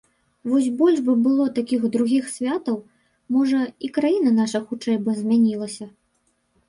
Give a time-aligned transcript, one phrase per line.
[0.51, 2.77] Вось больш бы было такіх другіх святаў,
[3.35, 5.85] можа, і краіна наша хутчэй бы змянілася.